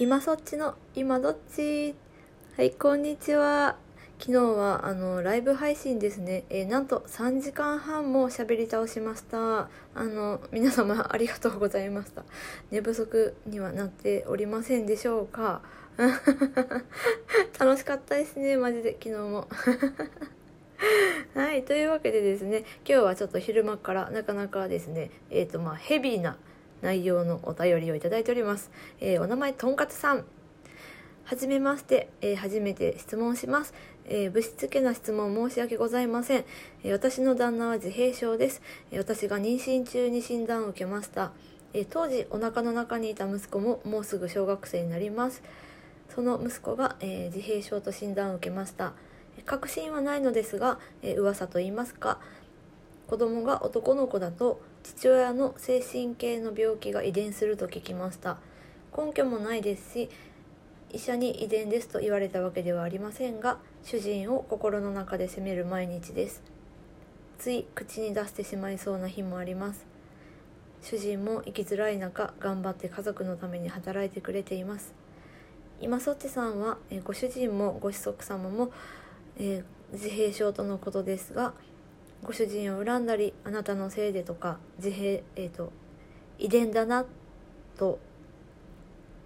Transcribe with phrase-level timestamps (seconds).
[0.00, 1.94] 今そっちの今どっち？
[2.56, 3.74] はいこんにちは。
[4.20, 9.62] 昨日はあのライブ配信ですね、えー、なんと3時間半も喋り倒しました。
[9.62, 12.22] あの皆様ありがとうございました。
[12.70, 15.62] 寝不足にはなっておりませんでしょうか？
[17.58, 18.56] 楽しかったですね。
[18.56, 19.48] マジで昨日も。
[21.34, 22.58] はいというわけでですね
[22.88, 26.36] 今日はちょっと昼間からなかなかですねえっ、ー、とまあヘビーな
[26.82, 28.70] 内容のお便りをいただいております。
[29.00, 30.24] えー、お名前、とんかつさん。
[31.24, 33.74] はじめまして、えー、初めて質問します。
[34.06, 36.44] えー、ぶしつけな質問申し訳ございません。
[36.84, 38.62] えー、私の旦那は自閉症です。
[38.90, 41.32] えー、私が妊娠中に診断を受けました。
[41.74, 45.42] え当時、お腹の中にいた息子ももうすぐ小学生になります。
[46.08, 48.94] その息子が、え自閉症と診断を受けました。
[49.44, 52.20] 確信はないのですが、え噂と言いますか、
[53.08, 58.36] 子供が男の子だと父親の精神系の病気が遺伝すると聞きました。
[58.96, 60.10] 根拠もないですし
[60.92, 66.42] 医者に遺伝ですと言われたわけではありませんが主人を心の中で責める毎日です。
[67.38, 69.86] つい口に出してしまいそうな日もあります。
[70.82, 74.92] 主人も生きづらい中頑張って家族のために働いてくれています。
[75.80, 78.70] 今そっちさんは、えご主人もご子息様も、
[79.38, 81.54] え、自閉症とのことですが
[82.24, 85.72] ご主人を恨んだりあなたのせいでとか自閉、えーと、
[86.38, 87.06] 遺伝だな
[87.78, 87.98] と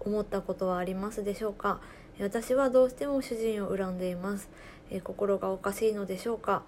[0.00, 1.80] 思ったことはありますでしょうか？
[2.18, 4.48] 私はどうしても主人を恨んでいます、
[4.90, 6.64] えー、心がおかしいのでしょうか？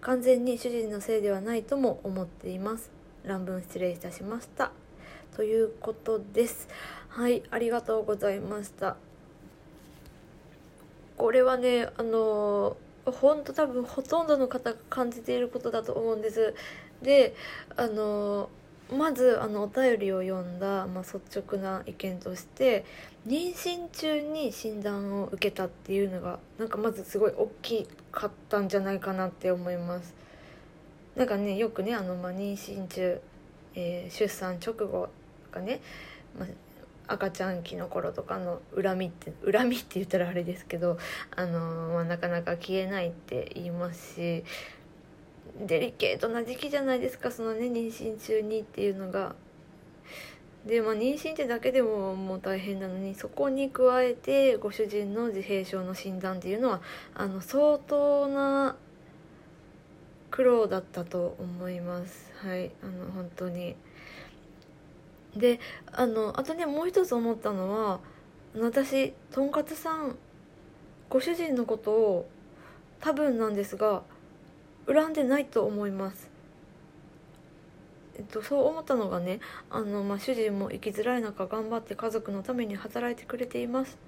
[0.00, 2.90] 完全に主人のせいではないとも思っています。
[3.24, 4.70] 乱文失礼いたしました。
[5.34, 6.68] ということです。
[7.08, 8.96] はいありがとうございました。
[11.16, 16.54] これはねあのー本当多分ほとんどの方が感じていることだと思うんです。
[17.02, 17.34] で
[17.76, 18.50] あの
[18.92, 22.84] まずあのお便りを読んだ、まあ、率直な意見として
[23.26, 30.14] 妊娠中に診断を受けたっていうのがなんかまずすごい大きかったんじゃないかなって思います。
[31.14, 33.20] なんかねよくねあの、まあ、妊娠中、
[33.74, 35.08] えー、出産直後
[35.44, 35.80] とかね、
[36.38, 36.48] まあ、
[37.10, 40.96] 赤ちゃん期の頃とかの恨みって恨みって言ったらあれですけど、
[41.34, 41.58] あの
[41.92, 44.44] まあ、なかなか消えないって言いますし
[45.66, 49.34] デリケートな時期じゃないですかそのね妊娠中にっていうのが。
[50.66, 56.82] でまあ妊娠ってだけでももう大変なのにそこに加えてご主人の自閉症の診断っていうのは
[57.14, 58.76] あの相当な
[60.30, 63.74] 苦労だったと思いますはいあの本当に。
[65.36, 65.60] で
[65.92, 68.00] あのあとねもう一つ思ったのは
[68.58, 70.16] 私とんかつさん
[71.08, 72.28] ご主人のことを
[73.00, 74.02] 多分なんですが
[74.86, 76.30] 恨んでないと思います。
[78.16, 83.98] えっと、そう思ったのがねあの、まあ、主人も生きづらい中頑張って家族のために働いてくれています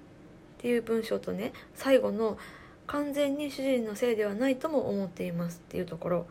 [0.59, 2.37] っていう文章とね最後の
[2.85, 6.25] 「完全に主人のせいではないとも思っています」っていうところ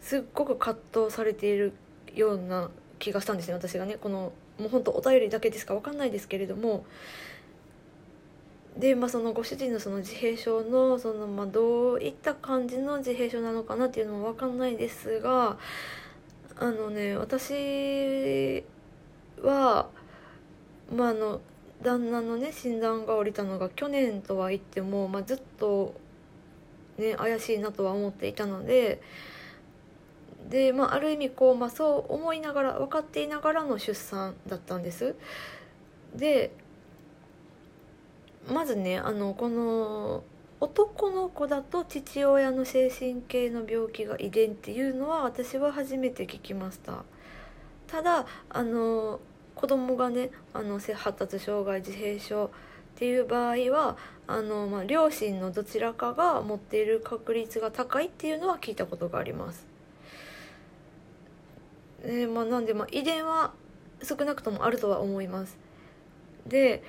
[0.00, 1.72] すっごく葛藤されている
[2.14, 2.70] ような
[3.00, 6.84] 気がしたんですね私がねこのもうほんとお便りだけですか分かんないですけれども
[8.76, 15.58] で、まあ、そのご主人のその自閉症のその、まあ、どういった感じの自閉症なのかなっていうのも分かんないですが
[16.56, 18.62] あのね私
[19.42, 19.88] は
[20.94, 21.40] まああの
[21.82, 25.94] 旦那のね診断が下りたのが去年とは言っても、まあ、ずっと
[26.98, 29.00] ね怪しいなとは思っていたので。
[30.50, 35.14] で、まあ、ある意味こう、まあ、そう思いながら分かっていながらの出産だったんです。
[36.14, 36.50] で
[38.52, 40.24] まずねあのこの
[40.58, 47.04] 男の子だと父親の精神系の病気が遺伝っていうのは私は初めて聞きました。
[47.86, 49.20] ただあの
[49.54, 52.48] 子供がねあの発達障害自閉症っ
[52.96, 53.96] ていう場合は
[54.26, 59.69] あの、まあ、両親のどちらかが持っている確率が高いっていうのは聞いたことがあります。
[62.02, 63.52] えー、まあ、なんで、まあ、遺伝は
[64.02, 65.58] 少なくともあるとは思います。
[66.46, 66.82] で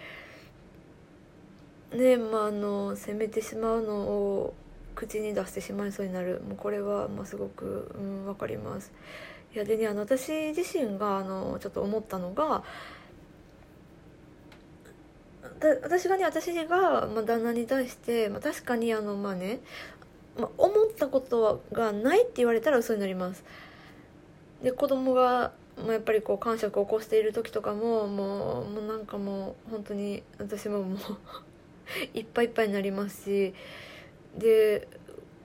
[1.94, 4.54] ねまああの責めてしまうのを
[4.96, 6.42] 口に出してしまいそうになる。
[6.48, 8.94] もうこれはまあすごく、うん、分かります。
[9.54, 12.63] いやでねあの私自身があのちょっと思ったのが
[15.84, 19.60] 私がね私が、まあ、旦那に対して、まあ、確かにあのまあね、
[20.38, 23.44] まあ、思ったことがないって言われたら嘘になります。
[24.62, 30.98] で子供がもうやっぱりこう感触を起こしている時とかももうもうなんかもう本当に私ももう
[32.13, 33.54] いっぱいいっぱいになりますし
[34.38, 34.88] で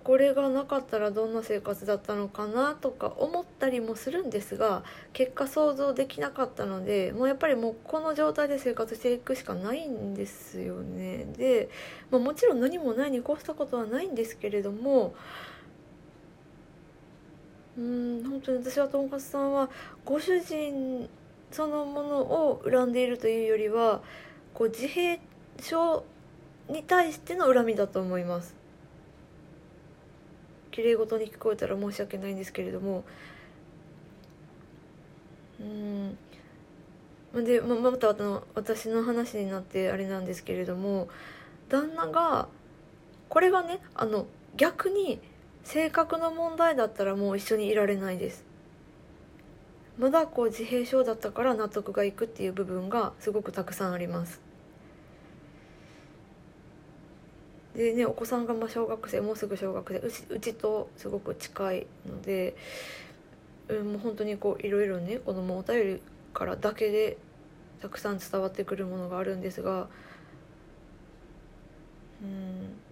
[0.06, 11.26] これがなかったらどんな生活だったのかなとか思ったりもするんですが結果想像できなかったのでもうやっぱりもうこの状態で生活していくしかないんですよね。
[11.36, 11.70] で、
[12.12, 15.16] まあ、もちろん何もないに越したことはないんですけれども
[17.76, 19.68] うん本当に私はとんかつさんは
[20.04, 21.08] ご主人
[21.50, 24.00] そのものを恨んでいるというよりは
[24.54, 25.18] こう自閉
[25.60, 26.04] 症
[26.68, 28.54] に対しての恨みだと思います。
[30.70, 33.04] 綺麗事に聞こえたら申し訳ないんですけれども。
[35.60, 36.18] うん。
[37.44, 38.14] で、ままた
[38.54, 41.08] 私の話になってあれなんですけれども
[41.68, 42.48] 旦那が
[43.28, 44.26] これがねあの
[44.56, 45.20] 逆に
[45.66, 48.44] 性格の問題だったらもう一緒にいられないです。
[49.98, 54.40] まだこう自閉症だったから納得がいくっていう部分がすごくたくさんあります。
[57.74, 62.54] でねお子さんがまあ小学生もうすぐ小学生うちうちとすごく近いので、
[63.68, 66.00] うん、もう本当にこういろいろねこのもお便り
[66.32, 67.18] からだけで
[67.80, 69.88] たくさん伝わってくるものがあるんですが
[72.22, 72.85] うん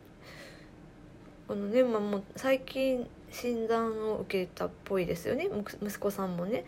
[1.47, 5.49] このね、まあ、もう最近診断を受けたっぽいですよね
[5.83, 6.65] 息子さんもね。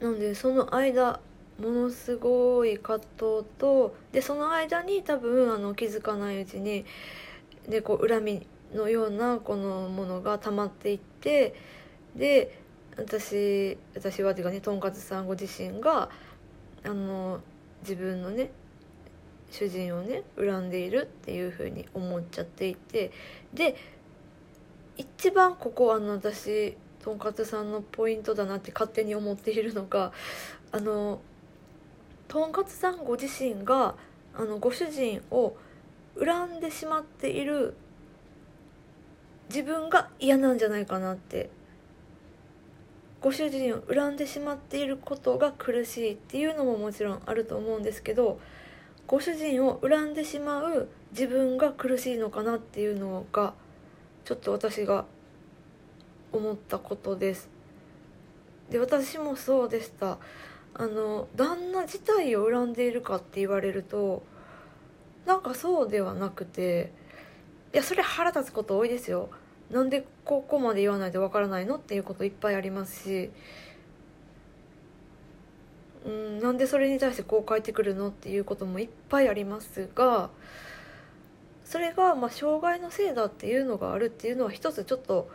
[0.00, 1.20] なのでその間
[1.60, 6.84] ものすごい葛藤とでその間に多分あの気づかないうちに
[7.68, 11.54] でこう恨みのようなこのものが溜まっていって
[12.14, 12.60] で
[12.96, 16.10] 私私はていうかねとんかつさんご自身が
[16.84, 17.40] あの
[17.82, 18.50] 自分のね
[19.50, 23.10] 主人をね恨んでいるっていうふうに思っちゃっていて
[23.54, 23.76] で
[24.96, 30.12] 一番ここあの私とんかつさんのポイントだなって勝手に思っているのが
[30.72, 31.20] あの
[32.26, 33.94] とんかつさんご自身が
[34.34, 35.56] あのご主人を
[36.18, 37.74] 恨んでしまっている
[39.48, 41.50] 自分が嫌なんじゃないかなって。
[43.20, 48.38] ご主人を恨んでしまっていることが苦しいっていうのももちろんあると思うんですけど
[49.08, 53.54] ご主人を恨んでしまう自分が苦しいのかなっていうのが
[54.26, 55.06] ちょっと私が
[56.30, 57.48] 思ったことです。
[58.70, 60.18] で私もそうでした。
[60.74, 64.22] あの旦那自体を恨んでいるかって言われると
[65.24, 66.92] なんかそうではなくて
[67.72, 69.30] いやそれ腹立つこと多いですよ。
[69.70, 73.30] なんでここまで言わないとわからないのっていうこといっぱいありますし
[76.06, 80.30] うんなんでそれに対してこう返ってくるのっていうこともいっぱいありますが
[81.64, 85.28] それがまあ障害のせいだっていうのがあるっていうのは一つちょっと、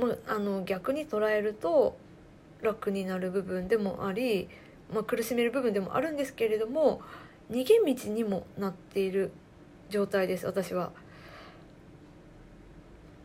[0.00, 1.98] まあ、あの逆に捉えると
[2.62, 4.48] 楽になる部分でもあり、
[4.92, 7.02] まあ、苦しめる部分でもあるんですけれども
[7.50, 9.32] 逃げ道にもなっている
[9.90, 10.92] 状態です私は。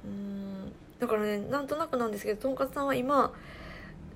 [0.05, 3.33] うんだからねなんとなくなんですけどとんかつさんは今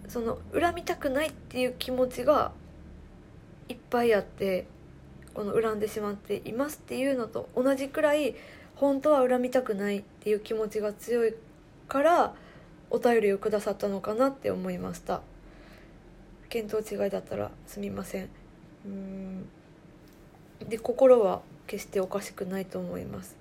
[0.08, 2.52] その恨みたくないっていう気持ちが
[3.70, 4.66] いっぱいあって
[5.34, 8.36] この恨んでしまっていますっていうのと同じくらい
[8.76, 11.36] 本当は恨みたくないっていう気持ちが強い
[11.88, 12.34] から
[12.90, 15.22] お便りをくださったのかなって思いました。
[16.50, 18.30] 見当違いだったらすみません。
[18.86, 19.50] うん。
[20.68, 23.36] で心は決しておかしくないと思います。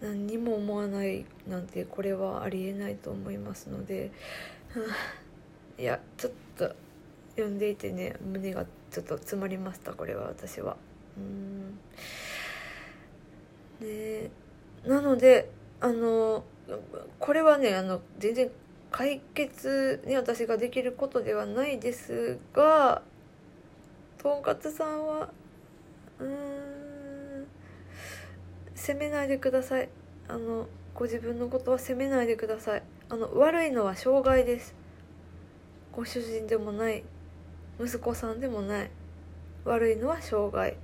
[0.00, 4.10] 何にも思わないなんてこれはありえないと思いますので
[5.78, 6.74] いやちょっと
[7.30, 10.76] 読んでいてね胸がちょっと詰まりましたこれは私は。
[11.16, 11.78] うん。
[13.80, 14.30] で
[14.84, 16.44] なのであの
[17.18, 18.50] これはねあの全然
[18.90, 23.02] 解決に私ができることではないですが
[24.18, 25.28] とんかつさんは
[26.18, 27.46] うん
[28.74, 29.88] 責めないでください。
[30.28, 32.82] あのご自分のことは責めないでください。
[33.08, 34.74] あの悪いのは障害です。
[35.92, 37.04] ご主人でもない。
[37.80, 38.90] 息子さんでもない。
[39.64, 40.76] 悪いのは障害。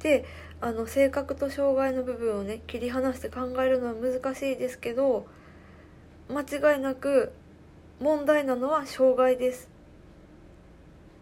[0.00, 0.24] で
[0.60, 5.26] あの性格と障害の部分をね切り離して考えるのは難しいですけど
[6.28, 6.42] 間
[6.74, 7.32] 違いなく
[8.00, 9.68] 問題なのは障害です。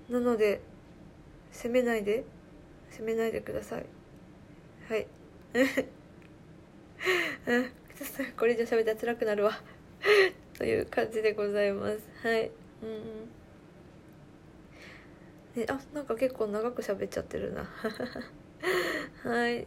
[0.09, 0.61] なので
[1.53, 2.25] 責めないで。
[2.91, 3.87] 責めないでください。
[4.89, 5.07] はい。
[7.47, 7.71] う ん。
[8.37, 9.53] これ以上喋ったら辛くなるわ。
[10.59, 11.99] という感じでございます。
[12.23, 12.51] はい。
[12.83, 13.29] うん
[15.57, 17.69] ね、あなんか結構長く喋っちゃってるな。
[19.25, 19.67] はい。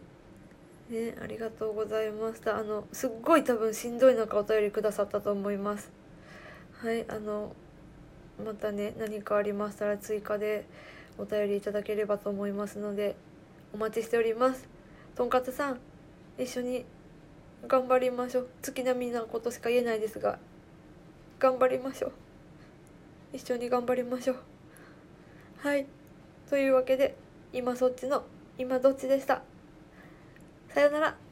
[0.90, 2.58] ねありがとうございました。
[2.58, 5.92] あのすっごい多分しんどい中お便りくださったと思います。
[6.80, 7.06] はい。
[7.10, 7.56] あの
[8.44, 10.66] またね何かありましたら追加で
[11.18, 13.16] お便りいただければと思いますので
[13.74, 14.68] お待ちしております。
[15.16, 15.80] とんかつさん
[16.38, 16.86] 一緒に
[17.68, 18.50] 頑張りましょう。
[18.62, 20.38] 月並みなことしか言えないですが
[21.40, 22.12] 頑張りましょう。
[23.34, 24.38] 一緒に頑張りましょう。
[25.58, 25.86] はい。
[26.50, 27.16] というわけで
[27.54, 28.24] 今そっちの
[28.58, 29.42] 今どっちでした。
[30.70, 31.23] さよなら。